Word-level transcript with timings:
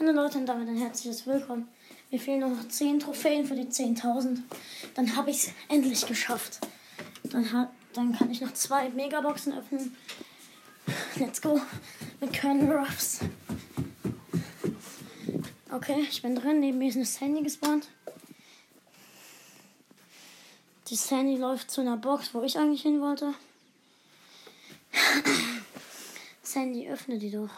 Hallo 0.00 0.12
Leute 0.12 0.38
und 0.38 0.46
damit 0.46 0.66
ein 0.66 0.78
herzliches 0.78 1.26
Willkommen. 1.26 1.68
Mir 2.10 2.18
fehlen 2.18 2.40
noch 2.40 2.66
10 2.66 3.00
Trophäen 3.00 3.44
für 3.44 3.54
die 3.54 3.66
10.000. 3.66 4.38
Dann 4.94 5.14
habe 5.14 5.30
ich 5.30 5.44
es 5.44 5.52
endlich 5.68 6.06
geschafft. 6.06 6.58
Dann, 7.24 7.52
hat, 7.52 7.68
dann 7.92 8.16
kann 8.16 8.30
ich 8.30 8.40
noch 8.40 8.54
zwei 8.54 8.88
Megaboxen 8.88 9.52
öffnen. 9.52 9.94
Let's 11.16 11.42
go 11.42 11.60
mit 12.18 12.40
Colonel 12.40 12.78
Ruffs. 12.78 13.20
Okay, 15.70 16.06
ich 16.08 16.22
bin 16.22 16.34
drin. 16.34 16.60
Neben 16.60 16.78
mir 16.78 16.88
ist 16.88 16.96
eine 16.96 17.04
Sandy 17.04 17.42
gespawnt. 17.42 17.88
Die 20.88 20.96
Sandy 20.96 21.36
läuft 21.36 21.70
zu 21.70 21.82
einer 21.82 21.98
Box, 21.98 22.32
wo 22.32 22.42
ich 22.42 22.56
eigentlich 22.56 22.82
hin 22.82 23.02
wollte. 23.02 23.34
Sandy, 26.42 26.88
öffne 26.88 27.18
die 27.18 27.30
doch. 27.30 27.50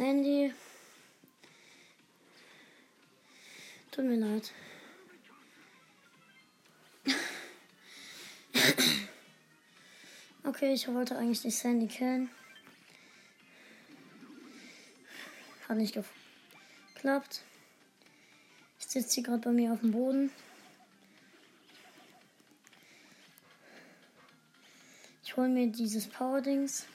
Sandy. 0.00 0.50
Tut 3.90 4.06
mir 4.06 4.16
leid. 4.16 4.50
Okay, 10.42 10.72
ich 10.72 10.88
wollte 10.88 11.18
eigentlich 11.18 11.42
die 11.42 11.50
Sandy 11.50 11.86
killen. 11.86 12.30
Hat 15.68 15.76
nicht 15.76 15.98
geklappt. 16.94 17.42
Ich 18.78 18.86
sitze 18.86 19.16
hier 19.16 19.24
gerade 19.24 19.42
bei 19.42 19.52
mir 19.52 19.74
auf 19.74 19.80
dem 19.80 19.90
Boden. 19.90 20.30
Ich 25.24 25.36
hole 25.36 25.50
mir 25.50 25.66
dieses 25.66 26.08
Power-Dings. 26.08 26.86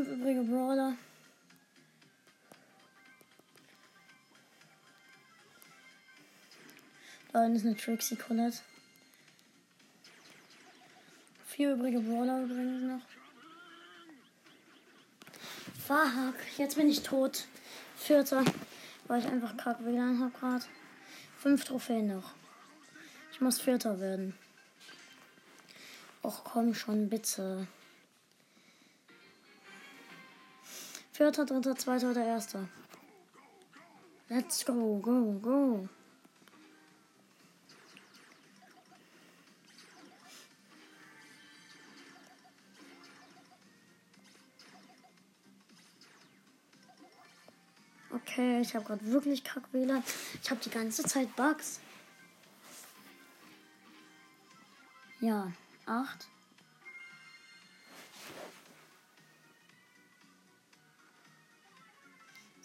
Fünf 0.00 0.12
übrige 0.12 0.42
Brawler. 0.44 0.96
Da 7.34 7.46
ist 7.46 7.66
eine 7.66 7.76
Trixie 7.76 8.16
Colette. 8.16 8.60
Vier 11.44 11.74
übrige 11.74 12.00
Brawler 12.00 12.44
übrigens 12.44 12.82
noch. 12.82 13.02
Fuck, 15.86 16.36
jetzt 16.56 16.76
bin 16.76 16.88
ich 16.88 17.02
tot. 17.02 17.44
Vierter, 17.98 18.42
weil 19.06 19.20
ich 19.20 19.26
einfach 19.26 19.54
kack 19.58 19.84
WLAN 19.84 20.18
habe 20.18 20.30
gerade. 20.30 20.64
Fünf 21.36 21.64
Trophäen 21.64 22.06
noch. 22.06 22.32
Ich 23.32 23.42
muss 23.42 23.60
Vierter 23.60 24.00
werden. 24.00 24.34
Och 26.22 26.42
komm 26.42 26.72
schon, 26.72 27.10
bitte. 27.10 27.66
Vierter, 31.20 31.44
dritter, 31.44 31.76
zweiter 31.76 32.12
oder 32.12 32.24
erster. 32.24 32.66
Let's 34.30 34.64
go, 34.64 34.98
go, 35.02 35.38
go. 35.42 35.86
Okay, 48.14 48.62
ich 48.62 48.74
habe 48.74 48.86
gerade 48.86 49.04
wirklich 49.04 49.44
kack 49.44 49.64
WLAN. 49.72 50.02
Ich 50.42 50.50
habe 50.50 50.62
die 50.64 50.70
ganze 50.70 51.02
Zeit 51.02 51.36
Bugs. 51.36 51.80
Ja, 55.20 55.52
acht. 55.84 56.28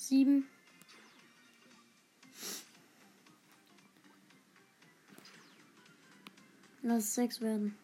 Sieben. 0.08 0.48
Lass 6.84 7.06
es 7.06 7.16
sechs 7.16 7.42
werden. 7.42 7.76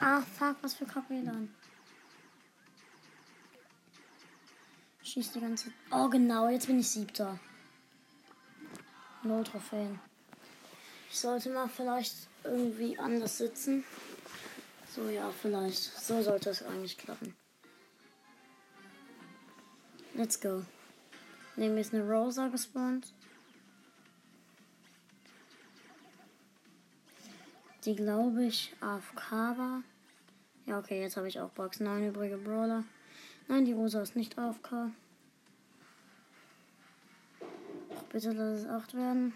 Ah, 0.00 0.22
fuck, 0.22 0.56
was 0.62 0.72
für 0.72 0.86
kack 0.86 1.10
WLAN. 1.10 1.54
Schießt 5.02 5.34
die 5.34 5.40
ganze. 5.40 5.70
Oh, 5.90 6.08
genau, 6.08 6.48
jetzt 6.48 6.66
bin 6.66 6.80
ich 6.80 6.88
siebter. 6.88 7.38
Null 9.22 9.44
Trophäen. 9.44 10.00
Ich 11.10 11.18
sollte 11.18 11.50
mal 11.50 11.68
vielleicht 11.68 12.14
irgendwie 12.42 12.98
anders 12.98 13.36
sitzen. 13.36 13.84
So, 14.94 15.10
ja, 15.10 15.30
vielleicht. 15.30 15.82
So 15.82 16.22
sollte 16.22 16.48
es 16.48 16.62
eigentlich 16.62 16.96
klappen. 16.96 17.36
Let's 20.16 20.40
go. 20.40 20.62
Neben 21.56 21.74
mir 21.74 21.82
ist 21.82 21.92
eine 21.92 22.02
Rosa 22.02 22.48
gespawnt. 22.48 23.12
Die 27.84 27.94
glaube 27.94 28.46
ich 28.46 28.74
AFK 28.80 29.30
war. 29.30 29.82
Ja, 30.64 30.78
okay, 30.78 31.02
jetzt 31.02 31.18
habe 31.18 31.28
ich 31.28 31.38
auch 31.38 31.50
Box 31.50 31.80
9 31.80 32.08
übrige 32.08 32.38
Brawler. 32.38 32.84
Nein, 33.46 33.66
die 33.66 33.74
Rosa 33.74 34.00
ist 34.00 34.16
nicht 34.16 34.38
AFK. 34.38 34.90
Bitte 38.10 38.32
lass 38.32 38.60
es 38.60 38.66
8 38.66 38.94
werden. 38.94 39.34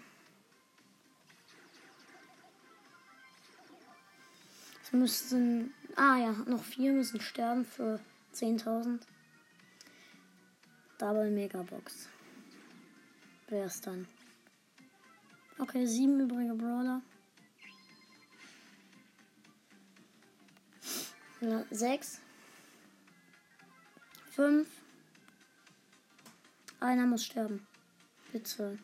Es 4.81 4.91
müssten. 4.91 5.75
Ah 5.95 6.17
ja, 6.17 6.31
noch 6.47 6.63
vier 6.63 6.91
müssen 6.93 7.21
sterben 7.21 7.65
für 7.65 7.99
10.000. 8.33 9.01
Double 11.01 11.31
Megabox. 11.31 12.09
Wer 13.47 13.65
ist 13.65 13.87
dann? 13.87 14.07
Okay, 15.57 15.87
sieben 15.87 16.19
übrige 16.19 16.53
Brawler. 16.53 17.01
Ja, 21.39 21.65
sechs. 21.71 22.21
Fünf. 24.29 24.67
Einer 26.79 27.07
muss 27.07 27.25
sterben. 27.25 27.65
Bitte. 28.31 28.77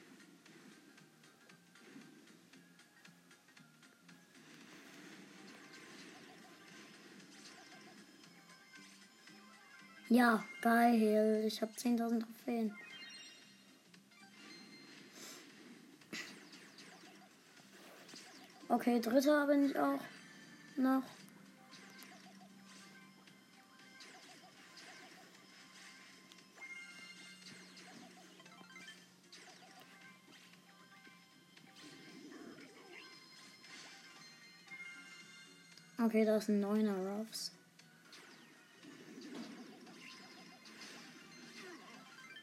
Ja, 10.09 10.41
geil. 10.62 11.44
Ich 11.45 11.62
habe 11.62 11.73
10.000 11.73 12.22
Trophäen. 12.22 12.73
Okay, 18.69 19.00
dritter 19.01 19.47
bin 19.47 19.66
ich 19.66 19.78
auch 19.78 20.00
noch. 20.78 21.03
Okay, 36.00 36.23
da 36.23 36.38
ist 36.38 36.47
ein 36.47 36.62
neuner 36.62 36.96
Ruffs. 36.96 37.56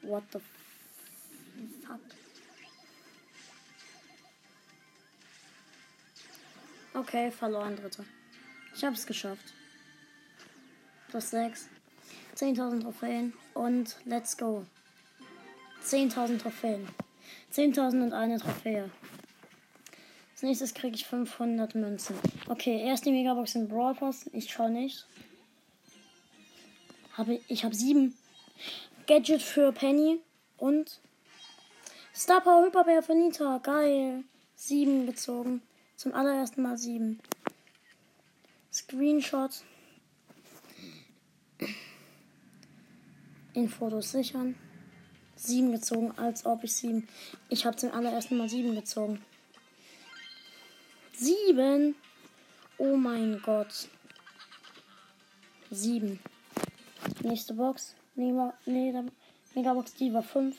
What 0.07 0.25
the 0.33 0.41
fuck? 1.87 2.01
Okay, 6.95 7.31
verloren, 7.31 7.77
dritter. 7.77 8.05
Ich 8.75 8.85
hab's 8.85 9.07
geschafft. 9.07 9.53
Plus 11.09 11.31
6. 11.31 11.69
10.000 12.37 12.83
Trophäen 12.83 13.33
und 13.55 13.97
let's 14.05 14.37
go. 14.37 14.67
10.000 15.85 16.39
Trophäen. 16.39 16.87
10.000 17.53 18.03
und 18.03 18.13
eine 18.13 18.39
Trophäe. 18.39 18.91
Als 20.33 20.43
nächstes 20.43 20.75
kriege 20.75 20.97
ich 20.97 21.07
500 21.07 21.75
Münzen. 21.77 22.17
Okay, 22.49 22.85
erst 22.85 23.07
die 23.07 23.13
Megabox 23.13 23.55
in 23.55 23.69
Brawl 23.69 23.95
Pass. 23.95 24.29
Ich 24.33 24.51
schau 24.51 24.69
nicht. 24.69 25.07
Habe, 27.13 27.41
ich 27.49 27.65
habe 27.65 27.75
sieben. 27.75 28.17
Gadget 29.07 29.43
für 29.43 29.73
Penny 29.73 30.21
und 30.57 31.01
Star 32.15 32.41
Power 32.41 32.65
Hyperbär 32.65 33.03
für 33.03 33.15
Nita. 33.15 33.59
Geil. 33.59 34.25
Sieben 34.55 35.07
gezogen. 35.07 35.63
Zum 35.97 36.15
allerersten 36.15 36.63
Mal 36.63 36.79
sieben. 36.79 37.21
Screenshot. 38.73 39.63
In 43.53 43.69
Fotos 43.69 44.13
sichern. 44.13 44.57
7 45.37 45.73
gezogen, 45.73 46.13
als 46.17 46.47
ob 46.47 46.65
ich 46.65 46.75
7. 46.75 47.07
Ich 47.51 47.67
habe 47.67 47.77
zum 47.77 47.93
allerersten 47.93 48.37
Mal 48.37 48.49
7 48.49 48.75
gezogen. 48.75 49.23
7? 51.13 51.95
Oh 52.79 52.97
mein 52.97 53.41
Gott. 53.43 53.89
7. 55.71 56.19
Nächste 57.23 57.55
Box. 57.55 57.95
Mega, 58.17 58.55
Mega, 58.65 59.05
Megabox, 59.55 59.95
die 59.95 60.15
war 60.15 60.23
5. 60.23 60.57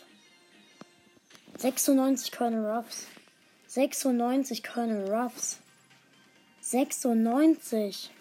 96 1.58 2.32
Colonel 2.32 2.66
Ruffs. 2.66 3.08
96 3.68 4.64
Colonel 4.64 5.10
Ruffs. 5.10 5.60
96. 6.60 8.12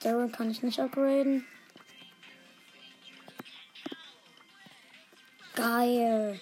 Daryl 0.00 0.28
kann 0.28 0.50
ich 0.50 0.62
nicht 0.62 0.78
upgraden. 0.80 1.46
Geil. 5.54 6.38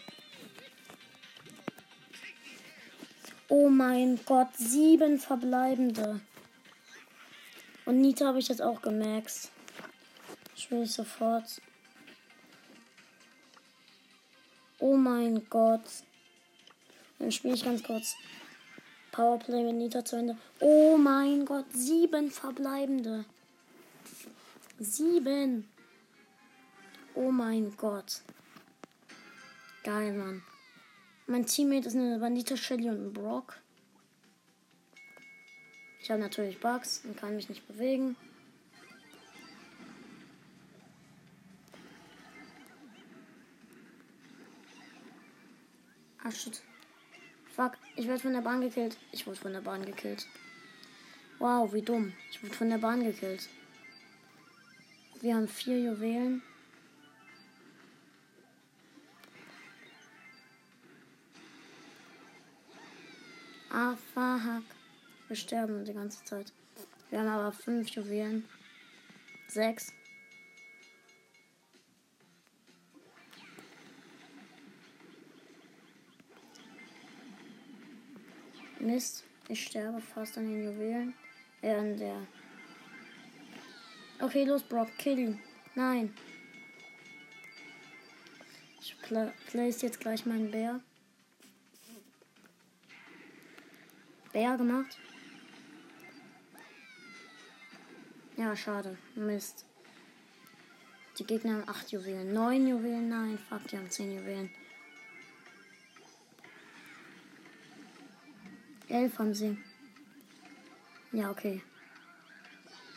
Oh 3.48 3.68
mein 3.68 4.18
Gott, 4.26 4.48
sieben 4.56 5.18
verbleibende. 5.18 6.20
Und 7.84 8.00
Nita 8.00 8.26
habe 8.26 8.38
ich 8.38 8.48
jetzt 8.48 8.62
auch 8.62 8.80
gemaxt. 8.80 9.50
Ich 10.56 10.70
will 10.70 10.86
sofort. 10.86 11.60
Oh 14.78 14.96
mein 14.96 15.48
Gott. 15.48 15.82
Dann 17.18 17.32
spiele 17.32 17.54
ich 17.54 17.64
ganz 17.64 17.82
kurz 17.82 18.14
Powerplay 19.12 19.62
mit 19.64 19.76
Nita 19.76 20.04
zu 20.04 20.16
Ende. 20.16 20.36
Oh 20.60 20.96
mein 20.96 21.44
Gott, 21.44 21.66
sieben 21.72 22.30
verbleibende. 22.30 23.24
Sieben. 24.78 25.68
Oh 27.14 27.30
mein 27.30 27.76
Gott. 27.76 28.22
Geil, 29.84 30.12
Mann. 30.12 30.42
Mein 31.26 31.46
Teammate 31.46 31.88
ist 31.88 31.94
eine 31.94 32.18
Bandita, 32.18 32.56
Shelly 32.56 32.88
und 32.88 33.06
ein 33.06 33.12
Brock. 33.12 33.61
Ich 36.02 36.10
habe 36.10 36.20
natürlich 36.20 36.58
Bugs 36.58 37.02
und 37.04 37.16
kann 37.16 37.36
mich 37.36 37.48
nicht 37.48 37.66
bewegen. 37.68 38.16
Ah, 46.24 46.30
shit. 46.32 46.60
Fuck, 47.54 47.74
ich 47.94 48.08
werde 48.08 48.20
von 48.20 48.32
der 48.32 48.40
Bahn 48.40 48.60
gekillt. 48.60 48.96
Ich 49.12 49.26
wurde 49.26 49.38
von 49.38 49.52
der 49.52 49.60
Bahn 49.60 49.84
gekillt. 49.84 50.26
Wow, 51.38 51.72
wie 51.72 51.82
dumm. 51.82 52.12
Ich 52.30 52.42
wurde 52.42 52.54
von 52.54 52.70
der 52.70 52.78
Bahn 52.78 53.04
gekillt. 53.04 53.48
Wir 55.20 55.36
haben 55.36 55.46
vier 55.46 55.78
Juwelen. 55.80 56.42
Ah, 63.70 63.96
fuck. 64.14 64.81
Wir 65.32 65.36
sterben 65.36 65.82
die 65.82 65.94
ganze 65.94 66.22
Zeit. 66.24 66.52
Wir 67.08 67.20
haben 67.20 67.28
aber 67.28 67.52
fünf 67.52 67.88
Juwelen. 67.88 68.46
Sechs. 69.48 69.90
Mist, 78.78 79.24
ich 79.48 79.64
sterbe 79.64 80.02
fast 80.02 80.36
an 80.36 80.50
den 80.50 80.64
Juwelen. 80.64 81.14
Äh, 81.62 81.76
an 81.76 81.96
der. 81.96 82.26
Okay, 84.20 84.44
los, 84.44 84.62
Brock, 84.62 84.90
kill 84.98 85.18
ihn. 85.18 85.40
Nein. 85.74 86.14
Ich 88.82 89.00
pla 89.00 89.32
place 89.46 89.80
jetzt 89.80 89.98
gleich 89.98 90.26
meinen 90.26 90.50
Bär. 90.50 90.80
Bär 94.34 94.58
gemacht. 94.58 94.98
Ja, 98.42 98.56
schade. 98.56 98.98
Mist. 99.14 99.64
Die 101.16 101.24
Gegner 101.24 101.52
haben 101.52 101.68
8 101.68 101.92
Juwelen. 101.92 102.32
9 102.32 102.66
Juwelen? 102.66 103.08
Nein, 103.08 103.38
fuck, 103.38 103.68
die 103.68 103.76
haben 103.76 103.88
10 103.88 104.16
Juwelen. 104.16 104.50
11 108.88 109.18
haben 109.20 109.32
sie. 109.32 109.56
Ja, 111.12 111.30
okay. 111.30 111.62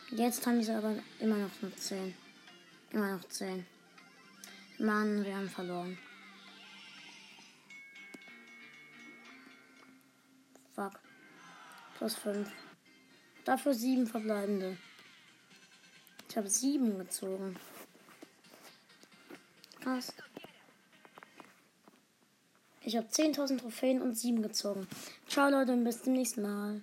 Jetzt 0.10 0.48
haben 0.48 0.64
sie 0.64 0.72
aber 0.72 0.96
immer 1.20 1.38
noch 1.38 1.62
nur 1.62 1.76
10. 1.78 2.16
Immer 2.90 3.18
noch 3.18 3.26
10. 3.26 3.68
Mann, 4.80 5.24
wir 5.24 5.38
haben 5.38 5.50
verloren. 5.50 5.96
Fuck. 10.74 11.00
Plus 12.00 12.16
5. 12.16 12.50
Dafür 13.44 13.76
7 13.76 14.08
verbleibende. 14.08 14.76
Ich 16.36 16.38
habe 16.38 16.50
7 16.50 16.98
gezogen. 16.98 17.56
Krass. 19.80 20.14
Ich 22.84 22.98
habe 22.98 23.08
10.000 23.08 23.60
Trophäen 23.60 24.02
und 24.02 24.18
7 24.18 24.42
gezogen. 24.42 24.86
Ciao 25.30 25.50
Leute 25.50 25.72
und 25.72 25.86
bis 25.86 26.04
zum 26.04 26.12
nächsten 26.12 26.42
Mal. 26.42 26.82